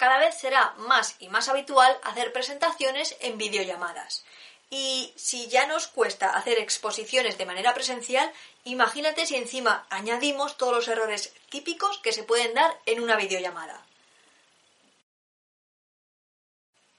cada 0.00 0.18
vez 0.18 0.34
será 0.34 0.72
más 0.78 1.16
y 1.18 1.28
más 1.28 1.50
habitual 1.50 1.94
hacer 2.04 2.32
presentaciones 2.32 3.16
en 3.20 3.36
videollamadas. 3.36 4.24
Y 4.70 5.12
si 5.14 5.46
ya 5.48 5.66
nos 5.66 5.88
cuesta 5.88 6.30
hacer 6.30 6.58
exposiciones 6.58 7.36
de 7.36 7.44
manera 7.44 7.74
presencial, 7.74 8.32
imagínate 8.64 9.26
si 9.26 9.36
encima 9.36 9.86
añadimos 9.90 10.56
todos 10.56 10.72
los 10.72 10.88
errores 10.88 11.34
típicos 11.50 11.98
que 11.98 12.14
se 12.14 12.22
pueden 12.22 12.54
dar 12.54 12.74
en 12.86 13.02
una 13.02 13.16
videollamada. 13.16 13.84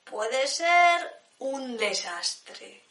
Puede 0.04 0.46
ser 0.46 1.12
un 1.40 1.78
desastre. 1.78 2.84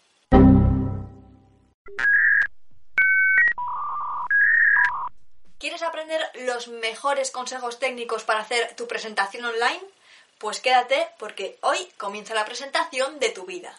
¿Quieres 5.60 5.82
aprender 5.82 6.20
los 6.46 6.66
mejores 6.66 7.30
consejos 7.30 7.78
técnicos 7.78 8.24
para 8.24 8.40
hacer 8.40 8.74
tu 8.74 8.88
presentación 8.88 9.44
online? 9.44 9.99
Pues 10.40 10.58
quédate 10.60 11.06
porque 11.18 11.58
hoy 11.60 11.76
comienza 11.98 12.32
la 12.32 12.46
presentación 12.46 13.18
de 13.18 13.28
tu 13.28 13.44
vida. 13.44 13.78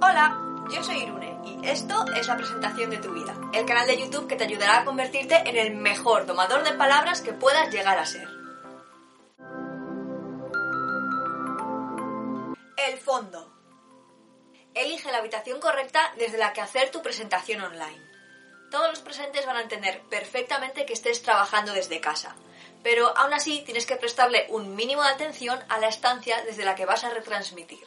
Hola, 0.00 0.64
yo 0.72 0.82
soy 0.82 1.02
Irune 1.02 1.38
y 1.44 1.68
esto 1.68 2.06
es 2.16 2.26
la 2.26 2.38
presentación 2.38 2.88
de 2.88 2.96
tu 2.96 3.12
vida, 3.12 3.34
el 3.52 3.66
canal 3.66 3.86
de 3.86 3.98
YouTube 3.98 4.26
que 4.26 4.36
te 4.36 4.44
ayudará 4.44 4.80
a 4.80 4.84
convertirte 4.86 5.36
en 5.46 5.58
el 5.58 5.74
mejor 5.74 6.24
domador 6.24 6.64
de 6.64 6.72
palabras 6.72 7.20
que 7.20 7.34
puedas 7.34 7.70
llegar 7.70 7.98
a 7.98 8.06
ser. 8.06 8.28
El 12.78 12.98
fondo. 12.98 13.52
Elige 14.72 15.12
la 15.12 15.18
habitación 15.18 15.60
correcta 15.60 16.14
desde 16.16 16.38
la 16.38 16.54
que 16.54 16.62
hacer 16.62 16.90
tu 16.90 17.02
presentación 17.02 17.60
online 17.60 18.13
todos 18.74 18.90
los 18.90 18.98
presentes 18.98 19.46
van 19.46 19.56
a 19.56 19.62
entender 19.62 20.02
perfectamente 20.10 20.84
que 20.84 20.94
estés 20.94 21.22
trabajando 21.22 21.72
desde 21.72 22.00
casa. 22.00 22.34
Pero 22.82 23.16
aún 23.16 23.32
así 23.32 23.62
tienes 23.64 23.86
que 23.86 23.94
prestarle 23.94 24.46
un 24.48 24.74
mínimo 24.74 25.04
de 25.04 25.10
atención 25.10 25.60
a 25.68 25.78
la 25.78 25.86
estancia 25.86 26.42
desde 26.42 26.64
la 26.64 26.74
que 26.74 26.84
vas 26.84 27.04
a 27.04 27.10
retransmitir. 27.10 27.86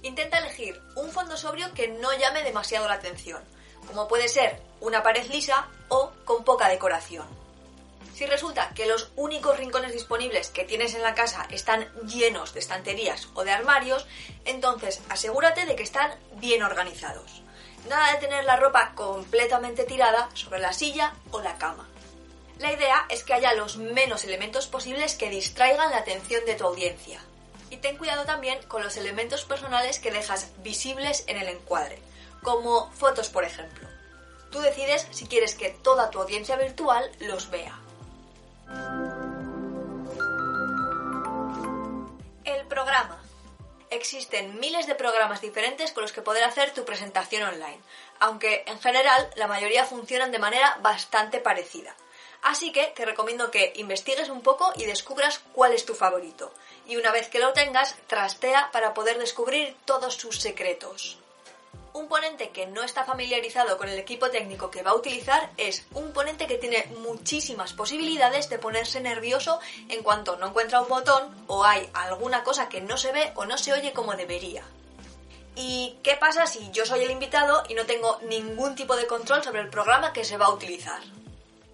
Intenta 0.00 0.38
elegir 0.38 0.80
un 0.96 1.10
fondo 1.10 1.36
sobrio 1.36 1.74
que 1.74 1.88
no 1.88 2.10
llame 2.14 2.44
demasiado 2.44 2.88
la 2.88 2.94
atención, 2.94 3.44
como 3.86 4.08
puede 4.08 4.28
ser 4.28 4.58
una 4.80 5.02
pared 5.02 5.28
lisa 5.30 5.68
o 5.88 6.12
con 6.24 6.44
poca 6.44 6.70
decoración. 6.70 7.26
Si 8.14 8.24
resulta 8.24 8.70
que 8.74 8.86
los 8.86 9.10
únicos 9.16 9.58
rincones 9.58 9.92
disponibles 9.92 10.48
que 10.48 10.64
tienes 10.64 10.94
en 10.94 11.02
la 11.02 11.14
casa 11.14 11.46
están 11.50 11.92
llenos 12.06 12.54
de 12.54 12.60
estanterías 12.60 13.28
o 13.34 13.44
de 13.44 13.50
armarios, 13.50 14.06
entonces 14.46 15.02
asegúrate 15.10 15.66
de 15.66 15.76
que 15.76 15.82
están 15.82 16.18
bien 16.36 16.62
organizados. 16.62 17.42
Nada 17.88 18.12
de 18.12 18.18
tener 18.18 18.44
la 18.44 18.56
ropa 18.56 18.92
completamente 18.94 19.84
tirada 19.84 20.28
sobre 20.34 20.58
la 20.60 20.72
silla 20.72 21.14
o 21.30 21.40
la 21.40 21.56
cama. 21.58 21.88
La 22.58 22.72
idea 22.72 23.06
es 23.08 23.22
que 23.22 23.34
haya 23.34 23.54
los 23.54 23.76
menos 23.76 24.24
elementos 24.24 24.66
posibles 24.66 25.14
que 25.14 25.30
distraigan 25.30 25.90
la 25.90 25.98
atención 25.98 26.44
de 26.44 26.54
tu 26.54 26.64
audiencia. 26.64 27.20
Y 27.70 27.76
ten 27.76 27.96
cuidado 27.96 28.24
también 28.24 28.58
con 28.66 28.82
los 28.82 28.96
elementos 28.96 29.44
personales 29.44 30.00
que 30.00 30.10
dejas 30.10 30.48
visibles 30.62 31.24
en 31.28 31.36
el 31.36 31.48
encuadre, 31.48 32.00
como 32.42 32.90
fotos 32.92 33.28
por 33.28 33.44
ejemplo. 33.44 33.86
Tú 34.50 34.60
decides 34.60 35.06
si 35.10 35.26
quieres 35.26 35.54
que 35.54 35.70
toda 35.70 36.10
tu 36.10 36.20
audiencia 36.20 36.56
virtual 36.56 37.10
los 37.20 37.50
vea. 37.50 37.78
Existen 43.90 44.58
miles 44.60 44.86
de 44.86 44.94
programas 44.94 45.40
diferentes 45.40 45.92
con 45.92 46.02
los 46.02 46.12
que 46.12 46.22
poder 46.22 46.44
hacer 46.44 46.72
tu 46.72 46.84
presentación 46.84 47.42
online, 47.42 47.80
aunque 48.20 48.64
en 48.66 48.80
general 48.80 49.30
la 49.36 49.46
mayoría 49.46 49.84
funcionan 49.84 50.32
de 50.32 50.38
manera 50.38 50.78
bastante 50.82 51.40
parecida. 51.40 51.94
Así 52.42 52.72
que 52.72 52.84
te 52.94 53.04
recomiendo 53.04 53.50
que 53.50 53.72
investigues 53.76 54.28
un 54.28 54.42
poco 54.42 54.72
y 54.76 54.84
descubras 54.84 55.40
cuál 55.52 55.72
es 55.72 55.84
tu 55.84 55.94
favorito. 55.94 56.52
Y 56.86 56.96
una 56.96 57.10
vez 57.10 57.28
que 57.28 57.40
lo 57.40 57.52
tengas, 57.52 57.96
trastea 58.06 58.70
para 58.72 58.94
poder 58.94 59.18
descubrir 59.18 59.76
todos 59.84 60.14
sus 60.14 60.40
secretos. 60.40 61.18
Un 61.98 62.06
ponente 62.06 62.50
que 62.50 62.68
no 62.68 62.84
está 62.84 63.04
familiarizado 63.04 63.76
con 63.76 63.88
el 63.88 63.98
equipo 63.98 64.30
técnico 64.30 64.70
que 64.70 64.84
va 64.84 64.92
a 64.92 64.94
utilizar 64.94 65.50
es 65.56 65.84
un 65.94 66.12
ponente 66.12 66.46
que 66.46 66.56
tiene 66.56 66.86
muchísimas 67.00 67.72
posibilidades 67.72 68.48
de 68.48 68.60
ponerse 68.60 69.00
nervioso 69.00 69.58
en 69.88 70.04
cuanto 70.04 70.36
no 70.36 70.46
encuentra 70.46 70.80
un 70.80 70.88
botón 70.88 71.34
o 71.48 71.64
hay 71.64 71.90
alguna 71.94 72.44
cosa 72.44 72.68
que 72.68 72.80
no 72.80 72.96
se 72.96 73.10
ve 73.10 73.32
o 73.34 73.46
no 73.46 73.58
se 73.58 73.72
oye 73.72 73.92
como 73.92 74.14
debería. 74.14 74.62
¿Y 75.56 75.98
qué 76.04 76.14
pasa 76.14 76.46
si 76.46 76.70
yo 76.70 76.86
soy 76.86 77.02
el 77.02 77.10
invitado 77.10 77.64
y 77.68 77.74
no 77.74 77.84
tengo 77.84 78.20
ningún 78.28 78.76
tipo 78.76 78.94
de 78.94 79.08
control 79.08 79.42
sobre 79.42 79.62
el 79.62 79.68
programa 79.68 80.12
que 80.12 80.24
se 80.24 80.36
va 80.36 80.46
a 80.46 80.54
utilizar? 80.54 81.02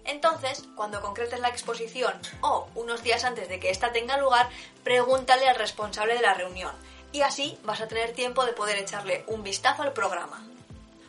Entonces, 0.05 0.63
cuando 0.75 1.01
concretes 1.01 1.39
la 1.39 1.49
exposición 1.49 2.19
o 2.41 2.67
unos 2.73 3.03
días 3.03 3.25
antes 3.25 3.47
de 3.47 3.59
que 3.59 3.69
ésta 3.69 3.91
tenga 3.91 4.17
lugar, 4.17 4.49
pregúntale 4.83 5.47
al 5.47 5.55
responsable 5.55 6.15
de 6.15 6.21
la 6.21 6.33
reunión 6.33 6.73
y 7.15 7.21
así 7.21 7.57
vas 7.63 7.79
a 7.79 7.87
tener 7.87 8.11
tiempo 8.11 8.45
de 8.45 8.51
poder 8.51 8.77
echarle 8.77 9.23
un 9.27 9.41
vistazo 9.41 9.83
al 9.83 9.93
programa. 9.93 10.45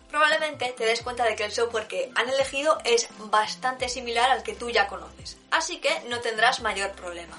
Probablemente 0.08 0.72
te 0.76 0.86
des 0.86 1.02
cuenta 1.02 1.24
de 1.24 1.34
que 1.34 1.44
el 1.44 1.50
software 1.50 1.88
que 1.88 2.12
han 2.14 2.28
elegido 2.28 2.78
es 2.84 3.08
bastante 3.18 3.88
similar 3.88 4.30
al 4.30 4.44
que 4.44 4.54
tú 4.54 4.70
ya 4.70 4.86
conoces, 4.86 5.36
así 5.50 5.78
que 5.80 6.00
no 6.08 6.20
tendrás 6.20 6.60
mayor 6.60 6.92
problema. 6.92 7.36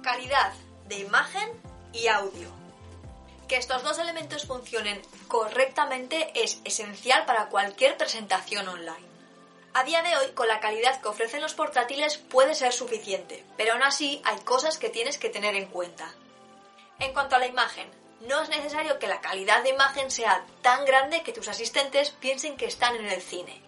Calidad 0.00 0.52
de 0.86 0.98
imagen 1.00 1.48
y 1.92 2.06
audio. 2.06 2.50
Que 3.48 3.56
estos 3.56 3.82
dos 3.82 3.98
elementos 3.98 4.46
funcionen 4.46 5.02
correctamente 5.26 6.30
es 6.40 6.60
esencial 6.64 7.26
para 7.26 7.48
cualquier 7.48 7.96
presentación 7.96 8.68
online. 8.68 9.13
A 9.76 9.82
día 9.82 10.02
de 10.02 10.16
hoy, 10.16 10.30
con 10.34 10.46
la 10.46 10.60
calidad 10.60 11.00
que 11.00 11.08
ofrecen 11.08 11.42
los 11.42 11.54
portátiles 11.54 12.16
puede 12.16 12.54
ser 12.54 12.72
suficiente, 12.72 13.44
pero 13.56 13.72
aún 13.72 13.82
así 13.82 14.22
hay 14.24 14.38
cosas 14.42 14.78
que 14.78 14.88
tienes 14.88 15.18
que 15.18 15.30
tener 15.30 15.56
en 15.56 15.66
cuenta. 15.66 16.14
En 17.00 17.12
cuanto 17.12 17.34
a 17.34 17.40
la 17.40 17.48
imagen, 17.48 17.90
no 18.20 18.40
es 18.40 18.48
necesario 18.50 19.00
que 19.00 19.08
la 19.08 19.20
calidad 19.20 19.64
de 19.64 19.70
imagen 19.70 20.12
sea 20.12 20.46
tan 20.62 20.84
grande 20.84 21.24
que 21.24 21.32
tus 21.32 21.48
asistentes 21.48 22.10
piensen 22.10 22.56
que 22.56 22.66
están 22.66 22.94
en 22.94 23.06
el 23.06 23.20
cine. 23.20 23.60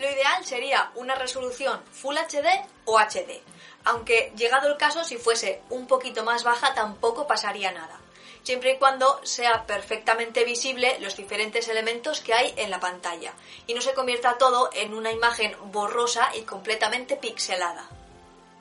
Lo 0.00 0.10
ideal 0.10 0.44
sería 0.44 0.90
una 0.96 1.14
resolución 1.14 1.80
Full 1.92 2.16
HD 2.16 2.48
o 2.84 2.98
HD, 2.98 3.40
aunque 3.84 4.32
llegado 4.34 4.66
el 4.66 4.76
caso 4.76 5.04
si 5.04 5.18
fuese 5.18 5.62
un 5.70 5.86
poquito 5.86 6.24
más 6.24 6.42
baja 6.42 6.74
tampoco 6.74 7.28
pasaría 7.28 7.70
nada 7.70 8.00
siempre 8.44 8.74
y 8.74 8.78
cuando 8.78 9.20
sea 9.24 9.66
perfectamente 9.66 10.44
visible 10.44 10.98
los 11.00 11.16
diferentes 11.16 11.66
elementos 11.68 12.20
que 12.20 12.34
hay 12.34 12.54
en 12.56 12.70
la 12.70 12.78
pantalla 12.78 13.32
y 13.66 13.74
no 13.74 13.80
se 13.80 13.94
convierta 13.94 14.38
todo 14.38 14.70
en 14.72 14.94
una 14.94 15.10
imagen 15.10 15.56
borrosa 15.72 16.30
y 16.36 16.42
completamente 16.42 17.16
pixelada. 17.16 17.88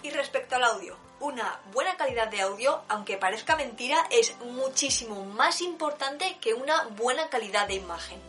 Y 0.01 0.09
respecto 0.09 0.55
al 0.55 0.63
audio, 0.63 0.97
una 1.19 1.59
buena 1.71 1.95
calidad 1.95 2.29
de 2.29 2.41
audio, 2.41 2.81
aunque 2.87 3.17
parezca 3.17 3.55
mentira, 3.55 3.97
es 4.09 4.35
muchísimo 4.39 5.23
más 5.25 5.61
importante 5.61 6.37
que 6.41 6.53
una 6.53 6.85
buena 6.87 7.29
calidad 7.29 7.67
de 7.67 7.75
imagen. 7.75 8.19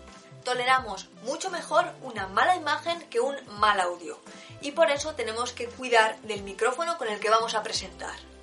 Toleramos 0.45 1.09
mucho 1.23 1.51
mejor 1.51 1.87
una 2.03 2.27
mala 2.29 2.55
imagen 2.55 3.01
que 3.09 3.19
un 3.19 3.35
mal 3.59 3.81
audio, 3.81 4.19
y 4.61 4.73
por 4.73 4.91
eso 4.91 5.15
tenemos 5.15 5.53
que 5.53 5.67
cuidar 5.67 6.19
del 6.21 6.43
micrófono 6.43 6.99
con 6.99 7.09
el 7.09 7.19
que 7.19 7.31
vamos 7.31 7.55
a 7.55 7.63
presentar. 7.63 8.34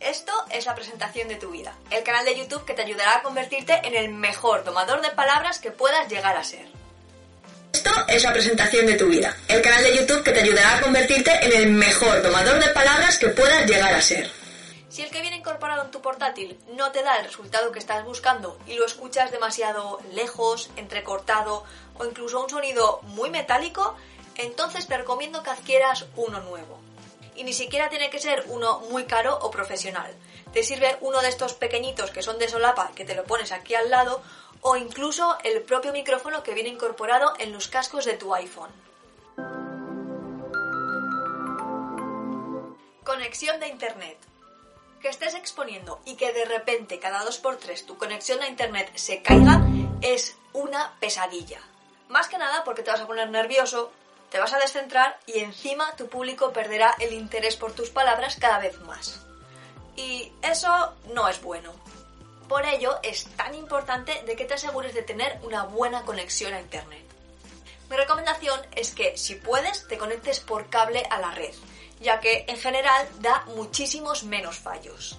Esto 0.00 0.32
es 0.50 0.66
la 0.66 0.74
presentación 0.74 1.28
de 1.28 1.36
tu 1.36 1.50
vida, 1.50 1.74
el 1.90 2.02
canal 2.02 2.24
de 2.24 2.36
YouTube 2.36 2.64
que 2.64 2.74
te 2.74 2.82
ayudará 2.82 3.16
a 3.16 3.22
convertirte 3.22 3.80
en 3.82 3.94
el 3.94 4.10
mejor 4.10 4.62
tomador 4.62 5.00
de 5.00 5.10
palabras 5.10 5.58
que 5.58 5.70
puedas 5.70 6.08
llegar 6.08 6.36
a 6.36 6.44
ser. 6.44 6.66
Esto 7.72 7.90
es 8.08 8.22
la 8.22 8.32
presentación 8.32 8.86
de 8.86 8.94
tu 8.94 9.06
vida, 9.06 9.34
el 9.48 9.62
canal 9.62 9.82
de 9.82 9.96
YouTube 9.96 10.22
que 10.22 10.32
te 10.32 10.40
ayudará 10.40 10.76
a 10.76 10.80
convertirte 10.80 11.32
en 11.44 11.52
el 11.52 11.70
mejor 11.70 12.22
tomador 12.22 12.62
de 12.62 12.70
palabras 12.72 13.18
que 13.18 13.28
puedas 13.28 13.66
llegar 13.66 13.94
a 13.94 14.02
ser. 14.02 14.30
Si 14.88 15.02
el 15.02 15.10
que 15.10 15.20
viene 15.20 15.36
incorporado 15.36 15.84
en 15.84 15.90
tu 15.90 16.00
portátil 16.00 16.58
no 16.74 16.92
te 16.92 17.02
da 17.02 17.18
el 17.18 17.24
resultado 17.24 17.72
que 17.72 17.78
estás 17.78 18.04
buscando 18.04 18.58
y 18.66 18.74
lo 18.74 18.86
escuchas 18.86 19.30
demasiado 19.30 20.00
lejos, 20.12 20.70
entrecortado 20.76 21.64
o 21.98 22.04
incluso 22.04 22.42
un 22.42 22.50
sonido 22.50 23.00
muy 23.02 23.30
metálico, 23.30 23.96
entonces 24.36 24.86
te 24.86 24.96
recomiendo 24.96 25.42
que 25.42 25.50
adquieras 25.50 26.06
uno 26.16 26.40
nuevo 26.40 26.85
y 27.36 27.44
ni 27.44 27.52
siquiera 27.52 27.88
tiene 27.88 28.10
que 28.10 28.18
ser 28.18 28.44
uno 28.48 28.80
muy 28.90 29.04
caro 29.04 29.38
o 29.42 29.50
profesional. 29.50 30.14
Te 30.52 30.62
sirve 30.62 30.96
uno 31.00 31.20
de 31.20 31.28
estos 31.28 31.54
pequeñitos 31.54 32.10
que 32.10 32.22
son 32.22 32.38
de 32.38 32.48
solapa, 32.48 32.92
que 32.94 33.04
te 33.04 33.14
lo 33.14 33.24
pones 33.24 33.52
aquí 33.52 33.74
al 33.74 33.90
lado, 33.90 34.22
o 34.60 34.76
incluso 34.76 35.36
el 35.44 35.62
propio 35.62 35.92
micrófono 35.92 36.42
que 36.42 36.54
viene 36.54 36.70
incorporado 36.70 37.34
en 37.38 37.52
los 37.52 37.68
cascos 37.68 38.04
de 38.04 38.14
tu 38.14 38.34
iPhone. 38.34 38.70
Conexión 43.04 43.60
de 43.60 43.68
Internet. 43.68 44.18
Que 45.00 45.08
estés 45.08 45.34
exponiendo 45.34 46.00
y 46.04 46.16
que 46.16 46.32
de 46.32 46.44
repente 46.44 46.98
cada 46.98 47.24
2x3 47.24 47.84
tu 47.84 47.96
conexión 47.96 48.42
a 48.42 48.48
Internet 48.48 48.90
se 48.96 49.22
caiga 49.22 49.64
es 50.00 50.36
una 50.52 50.96
pesadilla. 50.98 51.60
Más 52.08 52.28
que 52.28 52.38
nada 52.38 52.64
porque 52.64 52.82
te 52.82 52.90
vas 52.90 53.00
a 53.00 53.06
poner 53.06 53.30
nervioso, 53.30 53.92
te 54.30 54.38
vas 54.38 54.52
a 54.52 54.58
descentrar 54.58 55.18
y 55.26 55.38
encima 55.40 55.94
tu 55.96 56.08
público 56.08 56.52
perderá 56.52 56.94
el 56.98 57.12
interés 57.12 57.56
por 57.56 57.72
tus 57.72 57.90
palabras 57.90 58.36
cada 58.40 58.58
vez 58.58 58.80
más. 58.80 59.20
Y 59.96 60.32
eso 60.42 60.94
no 61.14 61.28
es 61.28 61.40
bueno. 61.40 61.72
Por 62.48 62.64
ello 62.64 62.98
es 63.02 63.24
tan 63.36 63.54
importante 63.54 64.22
de 64.22 64.36
que 64.36 64.44
te 64.44 64.54
asegures 64.54 64.94
de 64.94 65.02
tener 65.02 65.38
una 65.42 65.64
buena 65.64 66.02
conexión 66.02 66.54
a 66.54 66.60
Internet. 66.60 67.04
Mi 67.88 67.96
recomendación 67.96 68.60
es 68.74 68.92
que 68.92 69.16
si 69.16 69.36
puedes 69.36 69.86
te 69.88 69.98
conectes 69.98 70.40
por 70.40 70.68
cable 70.68 71.04
a 71.10 71.18
la 71.18 71.30
red, 71.32 71.54
ya 72.00 72.20
que 72.20 72.44
en 72.48 72.58
general 72.58 73.08
da 73.20 73.44
muchísimos 73.54 74.24
menos 74.24 74.58
fallos. 74.58 75.18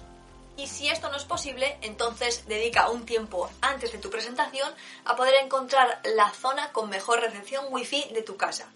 Y 0.56 0.66
si 0.66 0.88
esto 0.88 1.08
no 1.08 1.16
es 1.16 1.24
posible, 1.24 1.78
entonces 1.82 2.46
dedica 2.46 2.90
un 2.90 3.06
tiempo 3.06 3.48
antes 3.60 3.92
de 3.92 3.98
tu 3.98 4.10
presentación 4.10 4.72
a 5.04 5.14
poder 5.16 5.34
encontrar 5.42 6.00
la 6.04 6.30
zona 6.30 6.72
con 6.72 6.90
mejor 6.90 7.20
recepción 7.20 7.66
wifi 7.70 8.08
de 8.12 8.22
tu 8.22 8.36
casa, 8.36 8.68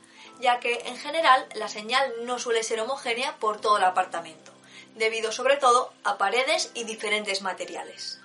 ya 0.42 0.58
que 0.58 0.74
en 0.86 0.98
general 0.98 1.46
la 1.54 1.68
señal 1.68 2.12
no 2.26 2.38
suele 2.38 2.64
ser 2.64 2.80
homogénea 2.80 3.36
por 3.36 3.60
todo 3.60 3.76
el 3.78 3.84
apartamento, 3.84 4.50
debido 4.96 5.30
sobre 5.30 5.56
todo 5.56 5.92
a 6.02 6.18
paredes 6.18 6.72
y 6.74 6.82
diferentes 6.82 7.42
materiales. 7.42 8.20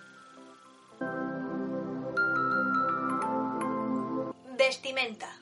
Vestimenta. 4.58 5.38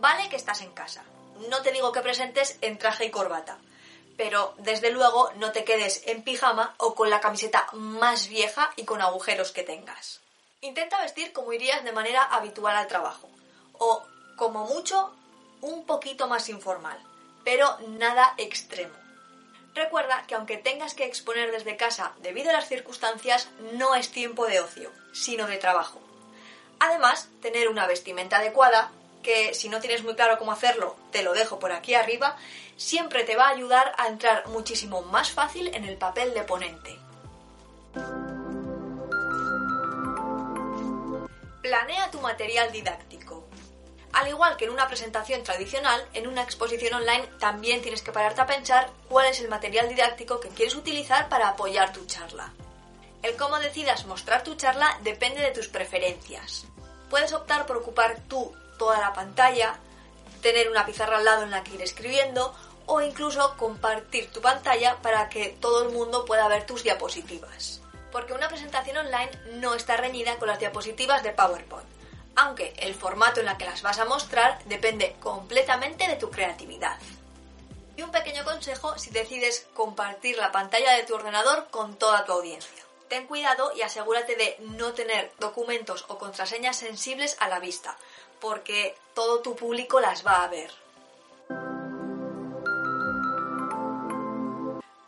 Vale 0.00 0.28
que 0.28 0.34
estás 0.34 0.60
en 0.62 0.72
casa. 0.72 1.04
No 1.48 1.62
te 1.62 1.70
digo 1.70 1.92
que 1.92 2.00
presentes 2.00 2.58
en 2.62 2.78
traje 2.78 3.04
y 3.04 3.10
corbata, 3.10 3.58
pero 4.16 4.54
desde 4.58 4.90
luego 4.90 5.30
no 5.36 5.52
te 5.52 5.62
quedes 5.64 6.02
en 6.06 6.22
pijama 6.22 6.74
o 6.78 6.96
con 6.96 7.10
la 7.10 7.20
camiseta 7.20 7.68
más 7.72 8.26
vieja 8.26 8.72
y 8.74 8.84
con 8.84 9.00
agujeros 9.00 9.52
que 9.52 9.62
tengas. 9.62 10.20
Intenta 10.62 11.00
vestir 11.00 11.32
como 11.32 11.52
irías 11.52 11.84
de 11.84 11.92
manera 11.92 12.24
habitual 12.24 12.74
al 12.74 12.88
trabajo, 12.88 13.28
o 13.74 14.02
como 14.36 14.64
mucho 14.64 15.14
un 15.60 15.84
poquito 15.86 16.28
más 16.28 16.48
informal, 16.48 16.98
pero 17.44 17.78
nada 17.88 18.34
extremo. 18.36 18.94
Recuerda 19.74 20.24
que 20.26 20.34
aunque 20.34 20.56
tengas 20.56 20.94
que 20.94 21.04
exponer 21.04 21.52
desde 21.52 21.76
casa 21.76 22.12
debido 22.22 22.50
a 22.50 22.54
las 22.54 22.68
circunstancias, 22.68 23.48
no 23.74 23.94
es 23.94 24.10
tiempo 24.10 24.46
de 24.46 24.60
ocio, 24.60 24.90
sino 25.12 25.46
de 25.46 25.58
trabajo. 25.58 26.00
Además, 26.78 27.28
tener 27.42 27.68
una 27.68 27.86
vestimenta 27.86 28.38
adecuada, 28.38 28.90
que 29.22 29.54
si 29.54 29.68
no 29.68 29.80
tienes 29.80 30.02
muy 30.02 30.14
claro 30.14 30.38
cómo 30.38 30.52
hacerlo, 30.52 30.96
te 31.10 31.22
lo 31.22 31.34
dejo 31.34 31.58
por 31.58 31.72
aquí 31.72 31.94
arriba, 31.94 32.36
siempre 32.76 33.24
te 33.24 33.36
va 33.36 33.48
a 33.48 33.50
ayudar 33.50 33.94
a 33.98 34.08
entrar 34.08 34.46
muchísimo 34.48 35.02
más 35.02 35.30
fácil 35.30 35.74
en 35.74 35.84
el 35.84 35.96
papel 35.96 36.32
de 36.32 36.42
ponente. 36.42 36.98
Planea 41.62 42.10
tu 42.10 42.20
material 42.20 42.70
didáctico. 42.70 43.35
Al 44.16 44.28
igual 44.28 44.56
que 44.56 44.64
en 44.64 44.70
una 44.70 44.88
presentación 44.88 45.42
tradicional, 45.42 46.02
en 46.14 46.26
una 46.26 46.42
exposición 46.42 46.94
online 46.94 47.28
también 47.38 47.82
tienes 47.82 48.00
que 48.00 48.12
pararte 48.12 48.40
a 48.40 48.46
pensar 48.46 48.88
cuál 49.10 49.26
es 49.26 49.40
el 49.40 49.50
material 49.50 49.90
didáctico 49.90 50.40
que 50.40 50.48
quieres 50.48 50.74
utilizar 50.74 51.28
para 51.28 51.48
apoyar 51.48 51.92
tu 51.92 52.06
charla. 52.06 52.50
El 53.22 53.36
cómo 53.36 53.58
decidas 53.58 54.06
mostrar 54.06 54.42
tu 54.42 54.54
charla 54.54 54.98
depende 55.02 55.42
de 55.42 55.50
tus 55.50 55.68
preferencias. 55.68 56.64
Puedes 57.10 57.34
optar 57.34 57.66
por 57.66 57.76
ocupar 57.76 58.16
tú 58.26 58.56
toda 58.78 58.98
la 59.00 59.12
pantalla, 59.12 59.78
tener 60.40 60.70
una 60.70 60.86
pizarra 60.86 61.18
al 61.18 61.24
lado 61.26 61.42
en 61.42 61.50
la 61.50 61.62
que 61.62 61.74
ir 61.74 61.82
escribiendo 61.82 62.54
o 62.86 63.02
incluso 63.02 63.54
compartir 63.58 64.32
tu 64.32 64.40
pantalla 64.40 64.96
para 65.02 65.28
que 65.28 65.58
todo 65.60 65.82
el 65.82 65.92
mundo 65.92 66.24
pueda 66.24 66.48
ver 66.48 66.64
tus 66.64 66.82
diapositivas. 66.82 67.82
Porque 68.12 68.32
una 68.32 68.48
presentación 68.48 68.96
online 68.96 69.30
no 69.60 69.74
está 69.74 69.98
reñida 69.98 70.36
con 70.36 70.48
las 70.48 70.58
diapositivas 70.58 71.22
de 71.22 71.32
PowerPoint, 71.32 71.95
aunque 72.36 72.74
el 72.78 72.94
formato 72.94 73.40
en 73.40 73.48
el 73.48 73.56
que 73.56 73.64
las 73.64 73.82
vas 73.82 73.98
a 73.98 74.04
mostrar 74.04 74.62
depende 74.66 75.16
completamente 75.20 76.06
de 76.06 76.16
tu 76.16 76.30
creatividad. 76.30 76.98
Y 77.96 78.02
un 78.02 78.10
pequeño 78.10 78.44
consejo 78.44 78.98
si 78.98 79.10
decides 79.10 79.66
compartir 79.74 80.36
la 80.36 80.52
pantalla 80.52 80.92
de 80.92 81.04
tu 81.04 81.14
ordenador 81.14 81.68
con 81.70 81.96
toda 81.96 82.24
tu 82.26 82.32
audiencia. 82.32 82.84
Ten 83.08 83.26
cuidado 83.26 83.72
y 83.74 83.82
asegúrate 83.82 84.36
de 84.36 84.56
no 84.60 84.92
tener 84.92 85.32
documentos 85.38 86.04
o 86.08 86.18
contraseñas 86.18 86.76
sensibles 86.76 87.36
a 87.40 87.48
la 87.48 87.58
vista, 87.58 87.96
porque 88.40 88.94
todo 89.14 89.40
tu 89.40 89.56
público 89.56 90.00
las 90.00 90.26
va 90.26 90.42
a 90.42 90.48
ver. 90.48 90.70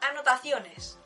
Anotaciones. 0.00 0.96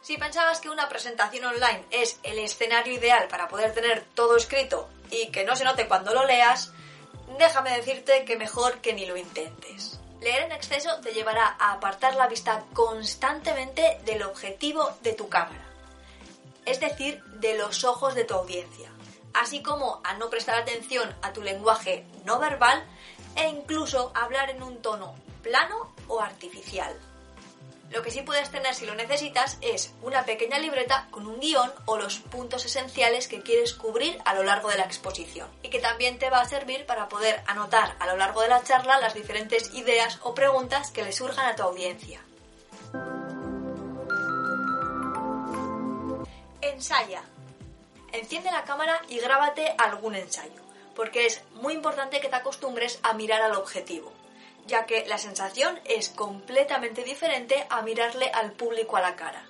Si 0.00 0.16
pensabas 0.16 0.60
que 0.60 0.70
una 0.70 0.88
presentación 0.88 1.44
online 1.44 1.84
es 1.90 2.18
el 2.22 2.38
escenario 2.38 2.94
ideal 2.94 3.28
para 3.28 3.48
poder 3.48 3.74
tener 3.74 4.04
todo 4.14 4.36
escrito 4.36 4.88
y 5.10 5.30
que 5.30 5.44
no 5.44 5.56
se 5.56 5.64
note 5.64 5.88
cuando 5.88 6.14
lo 6.14 6.24
leas, 6.24 6.72
déjame 7.38 7.76
decirte 7.76 8.24
que 8.24 8.36
mejor 8.36 8.80
que 8.80 8.92
ni 8.92 9.06
lo 9.06 9.16
intentes. 9.16 10.00
Leer 10.20 10.42
en 10.42 10.52
exceso 10.52 11.00
te 11.00 11.12
llevará 11.12 11.56
a 11.58 11.72
apartar 11.72 12.16
la 12.16 12.26
vista 12.26 12.64
constantemente 12.72 14.00
del 14.04 14.22
objetivo 14.24 14.90
de 15.02 15.12
tu 15.12 15.28
cámara, 15.28 15.64
es 16.66 16.80
decir, 16.80 17.22
de 17.24 17.56
los 17.56 17.84
ojos 17.84 18.14
de 18.14 18.24
tu 18.24 18.34
audiencia, 18.34 18.90
así 19.32 19.62
como 19.62 20.00
a 20.02 20.14
no 20.14 20.28
prestar 20.28 20.56
atención 20.56 21.14
a 21.22 21.32
tu 21.32 21.42
lenguaje 21.42 22.04
no 22.24 22.38
verbal 22.40 22.84
e 23.36 23.48
incluso 23.48 24.10
hablar 24.14 24.50
en 24.50 24.62
un 24.62 24.82
tono 24.82 25.14
plano 25.42 25.94
o 26.08 26.20
artificial. 26.20 26.98
Lo 27.90 28.02
que 28.02 28.10
sí 28.10 28.20
puedes 28.20 28.50
tener 28.50 28.74
si 28.74 28.84
lo 28.84 28.94
necesitas 28.94 29.56
es 29.62 29.94
una 30.02 30.24
pequeña 30.24 30.58
libreta 30.58 31.08
con 31.10 31.26
un 31.26 31.40
guion 31.40 31.72
o 31.86 31.96
los 31.96 32.18
puntos 32.18 32.66
esenciales 32.66 33.28
que 33.28 33.40
quieres 33.40 33.72
cubrir 33.72 34.18
a 34.26 34.34
lo 34.34 34.42
largo 34.42 34.68
de 34.68 34.76
la 34.76 34.84
exposición 34.84 35.48
y 35.62 35.70
que 35.70 35.80
también 35.80 36.18
te 36.18 36.28
va 36.28 36.40
a 36.40 36.48
servir 36.48 36.84
para 36.84 37.08
poder 37.08 37.42
anotar 37.46 37.96
a 37.98 38.06
lo 38.06 38.16
largo 38.16 38.42
de 38.42 38.48
la 38.48 38.62
charla 38.62 39.00
las 39.00 39.14
diferentes 39.14 39.72
ideas 39.72 40.18
o 40.22 40.34
preguntas 40.34 40.90
que 40.90 41.02
le 41.02 41.12
surjan 41.12 41.46
a 41.46 41.56
tu 41.56 41.62
audiencia. 41.62 42.20
Ensaya. 46.60 47.22
Enciende 48.12 48.50
la 48.50 48.64
cámara 48.64 49.00
y 49.08 49.18
grábate 49.18 49.74
algún 49.78 50.14
ensayo, 50.14 50.60
porque 50.94 51.26
es 51.26 51.42
muy 51.54 51.72
importante 51.72 52.20
que 52.20 52.28
te 52.28 52.36
acostumbres 52.36 53.00
a 53.02 53.14
mirar 53.14 53.40
al 53.42 53.54
objetivo 53.54 54.12
ya 54.68 54.86
que 54.86 55.04
la 55.06 55.18
sensación 55.18 55.80
es 55.84 56.10
completamente 56.10 57.02
diferente 57.02 57.66
a 57.70 57.82
mirarle 57.82 58.30
al 58.32 58.52
público 58.52 58.96
a 58.96 59.00
la 59.00 59.16
cara. 59.16 59.44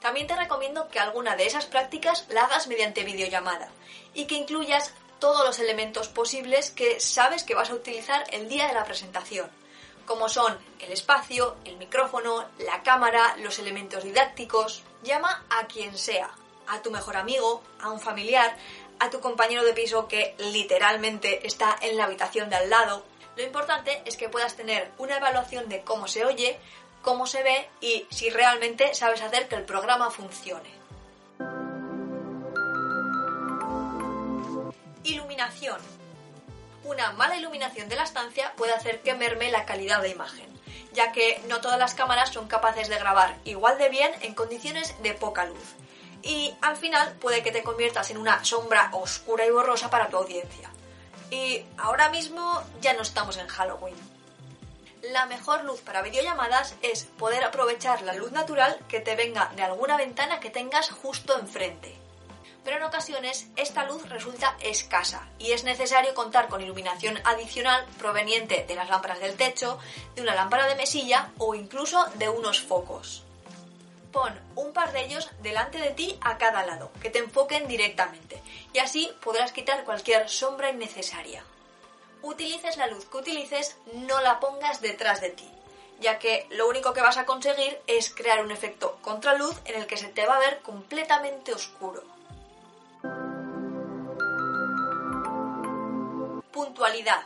También 0.00 0.26
te 0.26 0.34
recomiendo 0.34 0.88
que 0.88 0.98
alguna 0.98 1.36
de 1.36 1.46
esas 1.46 1.66
prácticas 1.66 2.26
la 2.30 2.46
hagas 2.46 2.66
mediante 2.66 3.04
videollamada 3.04 3.68
y 4.14 4.24
que 4.24 4.34
incluyas 4.34 4.92
todos 5.20 5.44
los 5.46 5.60
elementos 5.60 6.08
posibles 6.08 6.72
que 6.72 6.98
sabes 6.98 7.44
que 7.44 7.54
vas 7.54 7.70
a 7.70 7.74
utilizar 7.74 8.24
el 8.32 8.48
día 8.48 8.66
de 8.66 8.74
la 8.74 8.84
presentación, 8.84 9.48
como 10.06 10.28
son 10.28 10.58
el 10.80 10.90
espacio, 10.90 11.56
el 11.64 11.76
micrófono, 11.76 12.44
la 12.58 12.82
cámara, 12.82 13.36
los 13.36 13.60
elementos 13.60 14.02
didácticos. 14.02 14.82
Llama 15.04 15.44
a 15.50 15.66
quien 15.66 15.96
sea, 15.96 16.30
a 16.66 16.82
tu 16.82 16.90
mejor 16.90 17.16
amigo, 17.16 17.62
a 17.80 17.90
un 17.90 18.00
familiar, 18.00 18.56
a 18.98 19.10
tu 19.10 19.20
compañero 19.20 19.64
de 19.64 19.74
piso 19.74 20.08
que 20.08 20.34
literalmente 20.38 21.46
está 21.46 21.76
en 21.80 21.96
la 21.96 22.04
habitación 22.04 22.50
de 22.50 22.56
al 22.56 22.70
lado, 22.70 23.04
lo 23.36 23.42
importante 23.42 24.02
es 24.04 24.16
que 24.16 24.28
puedas 24.28 24.54
tener 24.56 24.90
una 24.98 25.16
evaluación 25.16 25.68
de 25.68 25.82
cómo 25.82 26.06
se 26.06 26.24
oye, 26.24 26.58
cómo 27.00 27.26
se 27.26 27.42
ve 27.42 27.68
y 27.80 28.06
si 28.10 28.30
realmente 28.30 28.94
sabes 28.94 29.22
hacer 29.22 29.48
que 29.48 29.56
el 29.56 29.64
programa 29.64 30.10
funcione. 30.10 30.70
Iluminación. 35.04 35.78
Una 36.84 37.12
mala 37.12 37.36
iluminación 37.36 37.88
de 37.88 37.96
la 37.96 38.04
estancia 38.04 38.52
puede 38.56 38.74
hacer 38.74 39.00
que 39.00 39.14
merme 39.14 39.50
la 39.50 39.64
calidad 39.64 40.02
de 40.02 40.10
imagen, 40.10 40.46
ya 40.92 41.12
que 41.12 41.40
no 41.48 41.60
todas 41.60 41.78
las 41.78 41.94
cámaras 41.94 42.30
son 42.30 42.48
capaces 42.48 42.88
de 42.88 42.98
grabar 42.98 43.36
igual 43.44 43.78
de 43.78 43.88
bien 43.88 44.12
en 44.20 44.34
condiciones 44.34 44.94
de 45.02 45.14
poca 45.14 45.46
luz. 45.46 45.74
Y 46.22 46.54
al 46.60 46.76
final 46.76 47.14
puede 47.14 47.42
que 47.42 47.50
te 47.50 47.62
conviertas 47.62 48.10
en 48.10 48.18
una 48.18 48.44
sombra 48.44 48.90
oscura 48.92 49.46
y 49.46 49.50
borrosa 49.50 49.90
para 49.90 50.08
tu 50.08 50.18
audiencia. 50.18 50.70
Y 51.32 51.64
ahora 51.78 52.10
mismo 52.10 52.62
ya 52.82 52.92
no 52.92 53.00
estamos 53.00 53.38
en 53.38 53.48
Halloween. 53.48 53.96
La 55.00 55.24
mejor 55.24 55.64
luz 55.64 55.80
para 55.80 56.02
videollamadas 56.02 56.74
es 56.82 57.04
poder 57.04 57.42
aprovechar 57.42 58.02
la 58.02 58.12
luz 58.12 58.32
natural 58.32 58.78
que 58.86 59.00
te 59.00 59.16
venga 59.16 59.50
de 59.56 59.62
alguna 59.62 59.96
ventana 59.96 60.40
que 60.40 60.50
tengas 60.50 60.90
justo 60.90 61.38
enfrente. 61.38 61.96
Pero 62.64 62.76
en 62.76 62.82
ocasiones 62.82 63.46
esta 63.56 63.86
luz 63.86 64.06
resulta 64.10 64.58
escasa 64.60 65.26
y 65.38 65.52
es 65.52 65.64
necesario 65.64 66.12
contar 66.12 66.48
con 66.48 66.60
iluminación 66.60 67.18
adicional 67.24 67.86
proveniente 67.98 68.66
de 68.68 68.74
las 68.74 68.90
lámparas 68.90 69.20
del 69.20 69.38
techo, 69.38 69.78
de 70.14 70.20
una 70.20 70.34
lámpara 70.34 70.66
de 70.66 70.76
mesilla 70.76 71.30
o 71.38 71.54
incluso 71.54 72.04
de 72.16 72.28
unos 72.28 72.60
focos. 72.60 73.24
Pon 74.12 74.32
un 74.56 74.72
par 74.74 74.92
de 74.92 75.04
ellos 75.06 75.30
delante 75.42 75.78
de 75.78 75.90
ti 75.90 76.18
a 76.20 76.36
cada 76.36 76.66
lado, 76.66 76.90
que 77.00 77.08
te 77.08 77.18
enfoquen 77.18 77.66
directamente, 77.66 78.42
y 78.74 78.78
así 78.78 79.10
podrás 79.22 79.52
quitar 79.52 79.84
cualquier 79.84 80.28
sombra 80.28 80.70
innecesaria. 80.70 81.42
Utilices 82.20 82.76
la 82.76 82.88
luz 82.88 83.06
que 83.06 83.16
utilices, 83.16 83.76
no 83.94 84.20
la 84.20 84.38
pongas 84.38 84.82
detrás 84.82 85.22
de 85.22 85.30
ti, 85.30 85.50
ya 85.98 86.18
que 86.18 86.46
lo 86.50 86.68
único 86.68 86.92
que 86.92 87.00
vas 87.00 87.16
a 87.16 87.24
conseguir 87.24 87.80
es 87.86 88.12
crear 88.14 88.44
un 88.44 88.50
efecto 88.50 88.98
contraluz 89.00 89.56
en 89.64 89.80
el 89.80 89.86
que 89.86 89.96
se 89.96 90.08
te 90.08 90.26
va 90.26 90.36
a 90.36 90.40
ver 90.40 90.60
completamente 90.60 91.54
oscuro. 91.54 92.02
Puntualidad. 96.52 97.24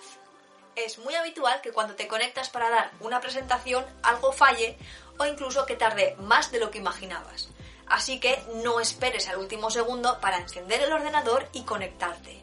Es 0.77 0.99
muy 0.99 1.15
habitual 1.15 1.63
que 1.63 1.73
cuando 1.73 1.95
te 1.95 2.07
conectas 2.07 2.51
para 2.51 2.69
dar 2.69 2.91
una 3.01 3.19
presentación 3.19 3.85
algo 4.03 4.31
falle 4.31 4.77
o 5.19 5.25
incluso 5.25 5.65
que 5.65 5.75
tarde 5.75 6.15
más 6.19 6.53
de 6.53 6.61
lo 6.61 6.71
que 6.71 6.77
imaginabas. 6.79 7.49
Así 7.87 8.21
que 8.21 8.43
no 8.63 8.79
esperes 8.79 9.27
al 9.29 9.39
último 9.39 9.71
segundo 9.71 10.21
para 10.21 10.37
encender 10.37 10.83
el 10.83 10.93
ordenador 10.93 11.49
y 11.55 11.63
conectarte. 11.63 12.43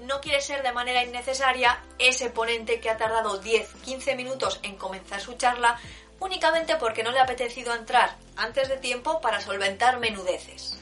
No 0.00 0.22
quieres 0.22 0.46
ser 0.46 0.62
de 0.62 0.72
manera 0.72 1.04
innecesaria 1.04 1.78
ese 1.98 2.30
ponente 2.30 2.80
que 2.80 2.88
ha 2.88 2.96
tardado 2.96 3.42
10-15 3.42 4.16
minutos 4.16 4.60
en 4.62 4.76
comenzar 4.76 5.20
su 5.20 5.34
charla 5.34 5.78
únicamente 6.20 6.76
porque 6.76 7.02
no 7.02 7.10
le 7.10 7.18
ha 7.18 7.24
apetecido 7.24 7.74
entrar 7.74 8.16
antes 8.36 8.70
de 8.70 8.78
tiempo 8.78 9.20
para 9.20 9.42
solventar 9.42 9.98
menudeces. 9.98 10.78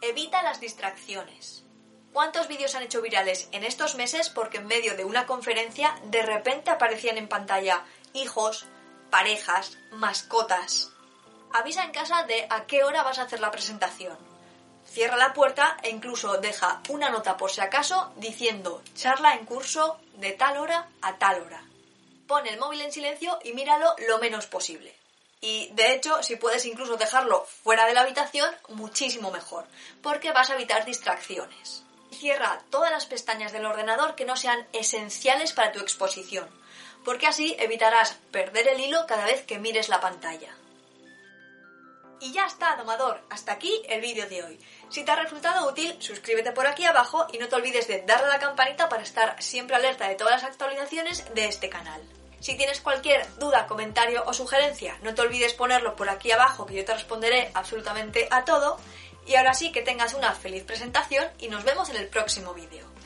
Evita 0.00 0.42
las 0.42 0.60
distracciones. 0.60 1.67
¿Cuántos 2.12 2.48
vídeos 2.48 2.74
han 2.74 2.82
hecho 2.82 3.02
virales 3.02 3.48
en 3.52 3.64
estos 3.64 3.94
meses 3.94 4.28
porque 4.28 4.58
en 4.58 4.66
medio 4.66 4.96
de 4.96 5.04
una 5.04 5.26
conferencia 5.26 5.94
de 6.04 6.22
repente 6.22 6.70
aparecían 6.70 7.18
en 7.18 7.28
pantalla 7.28 7.84
hijos, 8.12 8.66
parejas, 9.10 9.78
mascotas? 9.92 10.90
Avisa 11.52 11.84
en 11.84 11.92
casa 11.92 12.24
de 12.24 12.46
a 12.50 12.66
qué 12.66 12.84
hora 12.84 13.02
vas 13.02 13.18
a 13.18 13.22
hacer 13.22 13.40
la 13.40 13.50
presentación. 13.50 14.16
Cierra 14.86 15.16
la 15.16 15.34
puerta 15.34 15.76
e 15.82 15.90
incluso 15.90 16.38
deja 16.38 16.80
una 16.88 17.10
nota 17.10 17.36
por 17.36 17.50
si 17.50 17.60
acaso 17.60 18.12
diciendo 18.16 18.82
charla 18.94 19.34
en 19.34 19.44
curso 19.44 20.00
de 20.14 20.32
tal 20.32 20.56
hora 20.56 20.88
a 21.02 21.18
tal 21.18 21.42
hora. 21.42 21.62
Pon 22.26 22.46
el 22.46 22.58
móvil 22.58 22.80
en 22.80 22.92
silencio 22.92 23.38
y 23.44 23.52
míralo 23.52 23.94
lo 24.08 24.18
menos 24.18 24.46
posible. 24.46 24.94
Y 25.40 25.68
de 25.72 25.94
hecho, 25.94 26.22
si 26.22 26.36
puedes 26.36 26.66
incluso 26.66 26.96
dejarlo 26.96 27.44
fuera 27.44 27.86
de 27.86 27.94
la 27.94 28.00
habitación, 28.00 28.52
muchísimo 28.68 29.30
mejor, 29.30 29.66
porque 30.02 30.32
vas 30.32 30.50
a 30.50 30.54
evitar 30.54 30.84
distracciones. 30.84 31.84
Cierra 32.10 32.62
todas 32.70 32.90
las 32.90 33.06
pestañas 33.06 33.52
del 33.52 33.66
ordenador 33.66 34.14
que 34.14 34.24
no 34.24 34.36
sean 34.36 34.66
esenciales 34.72 35.52
para 35.52 35.72
tu 35.72 35.80
exposición, 35.80 36.48
porque 37.04 37.26
así 37.26 37.56
evitarás 37.58 38.18
perder 38.30 38.68
el 38.68 38.80
hilo 38.80 39.06
cada 39.06 39.26
vez 39.26 39.44
que 39.44 39.58
mires 39.58 39.88
la 39.88 40.00
pantalla. 40.00 40.54
Y 42.20 42.32
ya 42.32 42.46
está, 42.46 42.74
domador, 42.74 43.20
hasta 43.30 43.52
aquí 43.52 43.80
el 43.88 44.00
vídeo 44.00 44.28
de 44.28 44.42
hoy. 44.42 44.58
Si 44.88 45.04
te 45.04 45.10
ha 45.12 45.16
resultado 45.16 45.68
útil, 45.68 45.94
suscríbete 46.00 46.50
por 46.50 46.66
aquí 46.66 46.84
abajo 46.84 47.26
y 47.32 47.38
no 47.38 47.48
te 47.48 47.54
olvides 47.54 47.86
de 47.86 48.02
darle 48.02 48.26
a 48.26 48.30
la 48.30 48.38
campanita 48.40 48.88
para 48.88 49.04
estar 49.04 49.40
siempre 49.40 49.76
alerta 49.76 50.08
de 50.08 50.16
todas 50.16 50.42
las 50.42 50.50
actualizaciones 50.50 51.32
de 51.34 51.46
este 51.46 51.68
canal. 51.68 52.02
Si 52.40 52.56
tienes 52.56 52.80
cualquier 52.80 53.26
duda, 53.38 53.66
comentario 53.66 54.22
o 54.26 54.32
sugerencia, 54.32 54.96
no 55.02 55.14
te 55.14 55.22
olvides 55.22 55.54
ponerlo 55.54 55.96
por 55.96 56.08
aquí 56.08 56.30
abajo 56.30 56.66
que 56.66 56.74
yo 56.74 56.84
te 56.84 56.94
responderé 56.94 57.50
absolutamente 57.54 58.28
a 58.30 58.44
todo. 58.44 58.78
Y 59.28 59.36
ahora 59.36 59.52
sí 59.52 59.70
que 59.72 59.82
tengas 59.82 60.14
una 60.14 60.32
feliz 60.32 60.64
presentación 60.64 61.26
y 61.38 61.48
nos 61.48 61.62
vemos 61.62 61.90
en 61.90 61.96
el 61.96 62.08
próximo 62.08 62.54
vídeo. 62.54 62.97